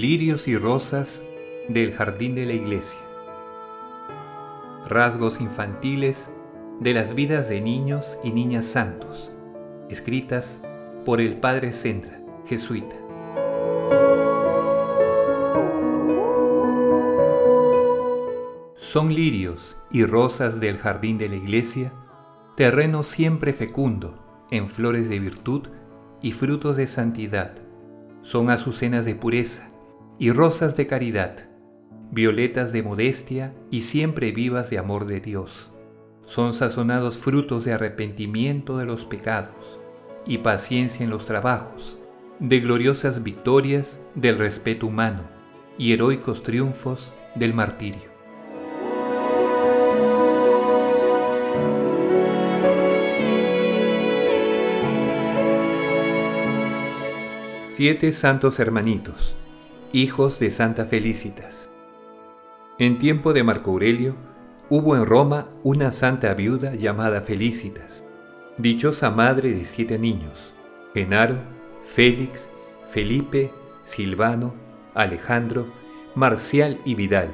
lirios 0.00 0.46
y 0.46 0.56
rosas 0.56 1.22
del 1.68 1.92
jardín 1.92 2.36
de 2.36 2.46
la 2.46 2.52
iglesia. 2.52 3.00
Rasgos 4.86 5.40
infantiles 5.40 6.30
de 6.78 6.94
las 6.94 7.16
vidas 7.16 7.48
de 7.48 7.60
niños 7.60 8.16
y 8.22 8.30
niñas 8.30 8.64
santos, 8.64 9.32
escritas 9.90 10.60
por 11.04 11.20
el 11.20 11.38
padre 11.38 11.72
Sendra, 11.72 12.20
jesuita. 12.46 12.94
Son 18.76 19.12
lirios 19.12 19.76
y 19.90 20.04
rosas 20.04 20.60
del 20.60 20.78
jardín 20.78 21.18
de 21.18 21.28
la 21.28 21.36
iglesia, 21.36 21.92
terreno 22.56 23.02
siempre 23.02 23.52
fecundo 23.52 24.46
en 24.52 24.70
flores 24.70 25.08
de 25.08 25.18
virtud 25.18 25.66
y 26.22 26.30
frutos 26.30 26.76
de 26.76 26.86
santidad. 26.86 27.56
Son 28.22 28.48
azucenas 28.50 29.04
de 29.04 29.16
pureza 29.16 29.67
y 30.18 30.32
rosas 30.32 30.76
de 30.76 30.86
caridad, 30.86 31.48
violetas 32.10 32.72
de 32.72 32.82
modestia 32.82 33.54
y 33.70 33.82
siempre 33.82 34.32
vivas 34.32 34.70
de 34.70 34.78
amor 34.78 35.06
de 35.06 35.20
Dios. 35.20 35.70
Son 36.24 36.52
sazonados 36.52 37.16
frutos 37.16 37.64
de 37.64 37.72
arrepentimiento 37.72 38.76
de 38.78 38.84
los 38.84 39.04
pecados 39.04 39.78
y 40.26 40.38
paciencia 40.38 41.04
en 41.04 41.10
los 41.10 41.24
trabajos, 41.24 41.98
de 42.40 42.60
gloriosas 42.60 43.22
victorias 43.22 43.98
del 44.14 44.38
respeto 44.38 44.86
humano 44.86 45.22
y 45.78 45.92
heroicos 45.92 46.42
triunfos 46.42 47.14
del 47.34 47.54
martirio. 47.54 48.18
Siete 57.68 58.10
santos 58.10 58.58
hermanitos, 58.58 59.36
hijos 59.92 60.38
de 60.38 60.50
Santa 60.50 60.84
Felicitas. 60.84 61.70
En 62.78 62.98
tiempo 62.98 63.32
de 63.32 63.42
Marco 63.42 63.70
Aurelio, 63.70 64.16
hubo 64.68 64.94
en 64.94 65.06
Roma 65.06 65.48
una 65.62 65.92
santa 65.92 66.34
viuda 66.34 66.74
llamada 66.74 67.22
Felicitas, 67.22 68.04
dichosa 68.58 69.10
madre 69.10 69.52
de 69.52 69.64
siete 69.64 69.98
niños, 69.98 70.52
Genaro, 70.92 71.36
Félix, 71.86 72.50
Felipe, 72.90 73.50
Silvano, 73.82 74.54
Alejandro, 74.94 75.68
Marcial 76.14 76.78
y 76.84 76.94
Vidal, 76.94 77.30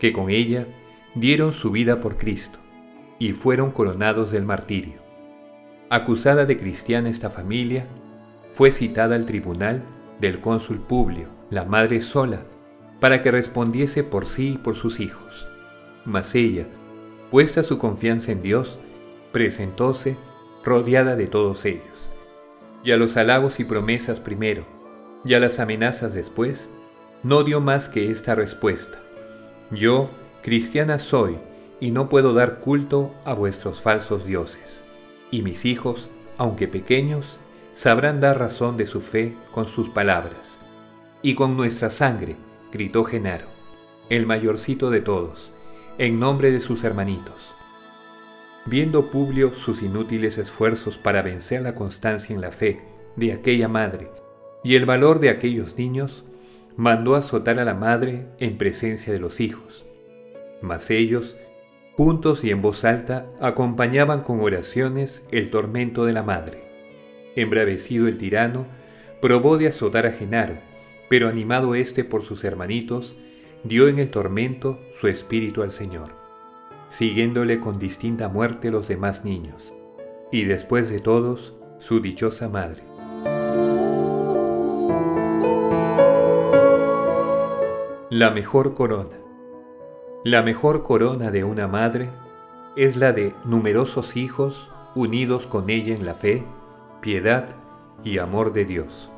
que 0.00 0.12
con 0.12 0.28
ella 0.28 0.66
dieron 1.14 1.52
su 1.52 1.70
vida 1.70 2.00
por 2.00 2.16
Cristo 2.16 2.58
y 3.20 3.32
fueron 3.32 3.70
coronados 3.70 4.32
del 4.32 4.44
martirio. 4.44 5.00
Acusada 5.88 6.46
de 6.46 6.58
cristiana 6.58 7.10
esta 7.10 7.30
familia, 7.30 7.86
fue 8.50 8.72
citada 8.72 9.14
al 9.14 9.24
tribunal 9.24 9.84
del 10.20 10.40
cónsul 10.40 10.80
Publio, 10.80 11.28
la 11.50 11.64
madre 11.64 12.00
sola, 12.00 12.42
para 13.00 13.22
que 13.22 13.30
respondiese 13.30 14.04
por 14.04 14.26
sí 14.26 14.54
y 14.54 14.58
por 14.58 14.74
sus 14.74 15.00
hijos. 15.00 15.46
Mas 16.04 16.34
ella, 16.34 16.66
puesta 17.30 17.62
su 17.62 17.78
confianza 17.78 18.32
en 18.32 18.42
Dios, 18.42 18.78
presentóse 19.32 20.16
rodeada 20.64 21.16
de 21.16 21.26
todos 21.26 21.64
ellos. 21.64 22.12
Y 22.82 22.92
a 22.92 22.96
los 22.96 23.16
halagos 23.16 23.60
y 23.60 23.64
promesas 23.64 24.20
primero, 24.20 24.64
y 25.24 25.34
a 25.34 25.40
las 25.40 25.58
amenazas 25.58 26.14
después, 26.14 26.70
no 27.22 27.42
dio 27.42 27.60
más 27.60 27.88
que 27.88 28.10
esta 28.10 28.34
respuesta. 28.34 28.98
Yo, 29.70 30.10
cristiana 30.42 30.98
soy, 30.98 31.38
y 31.80 31.90
no 31.90 32.08
puedo 32.08 32.32
dar 32.32 32.60
culto 32.60 33.12
a 33.24 33.34
vuestros 33.34 33.80
falsos 33.80 34.24
dioses. 34.24 34.82
Y 35.30 35.42
mis 35.42 35.64
hijos, 35.64 36.10
aunque 36.38 36.68
pequeños, 36.68 37.38
sabrán 37.76 38.22
dar 38.22 38.38
razón 38.38 38.78
de 38.78 38.86
su 38.86 39.02
fe 39.02 39.36
con 39.52 39.66
sus 39.66 39.90
palabras. 39.90 40.58
Y 41.20 41.34
con 41.34 41.58
nuestra 41.58 41.90
sangre, 41.90 42.36
gritó 42.72 43.04
Genaro, 43.04 43.48
el 44.08 44.24
mayorcito 44.24 44.88
de 44.88 45.02
todos, 45.02 45.52
en 45.98 46.18
nombre 46.18 46.50
de 46.50 46.60
sus 46.60 46.84
hermanitos. 46.84 47.54
Viendo 48.64 49.10
Publio 49.10 49.52
sus 49.54 49.82
inútiles 49.82 50.38
esfuerzos 50.38 50.96
para 50.96 51.20
vencer 51.20 51.60
la 51.60 51.74
constancia 51.74 52.34
en 52.34 52.40
la 52.40 52.50
fe 52.50 52.80
de 53.14 53.34
aquella 53.34 53.68
madre 53.68 54.10
y 54.64 54.74
el 54.74 54.86
valor 54.86 55.20
de 55.20 55.28
aquellos 55.28 55.76
niños, 55.76 56.24
mandó 56.76 57.14
azotar 57.14 57.58
a 57.58 57.64
la 57.66 57.74
madre 57.74 58.26
en 58.38 58.56
presencia 58.56 59.12
de 59.12 59.18
los 59.18 59.38
hijos. 59.38 59.84
Mas 60.62 60.90
ellos, 60.90 61.36
juntos 61.94 62.42
y 62.42 62.50
en 62.50 62.62
voz 62.62 62.86
alta, 62.86 63.26
acompañaban 63.38 64.22
con 64.22 64.40
oraciones 64.40 65.26
el 65.30 65.50
tormento 65.50 66.06
de 66.06 66.14
la 66.14 66.22
madre. 66.22 66.65
Embravecido 67.36 68.08
el 68.08 68.18
tirano, 68.18 68.66
probó 69.20 69.58
de 69.58 69.68
azotar 69.68 70.06
a 70.06 70.12
Genaro, 70.12 70.56
pero 71.08 71.28
animado 71.28 71.74
éste 71.74 72.02
por 72.02 72.22
sus 72.22 72.42
hermanitos, 72.44 73.14
dio 73.62 73.88
en 73.88 73.98
el 73.98 74.10
tormento 74.10 74.80
su 74.98 75.08
espíritu 75.08 75.62
al 75.62 75.70
Señor, 75.70 76.12
siguiéndole 76.88 77.60
con 77.60 77.78
distinta 77.78 78.28
muerte 78.28 78.70
los 78.70 78.88
demás 78.88 79.24
niños, 79.24 79.74
y 80.32 80.44
después 80.44 80.88
de 80.88 81.00
todos, 81.00 81.54
su 81.78 82.00
dichosa 82.00 82.48
madre. 82.48 82.82
La 88.10 88.30
mejor 88.30 88.74
corona. 88.74 89.18
La 90.24 90.42
mejor 90.42 90.84
corona 90.84 91.30
de 91.30 91.44
una 91.44 91.68
madre 91.68 92.08
es 92.76 92.96
la 92.96 93.12
de 93.12 93.34
numerosos 93.44 94.16
hijos 94.16 94.70
unidos 94.94 95.46
con 95.46 95.68
ella 95.70 95.94
en 95.94 96.06
la 96.06 96.14
fe 96.14 96.44
piedad 97.06 97.46
y 98.02 98.18
amor 98.18 98.52
de 98.52 98.64
Dios. 98.64 99.08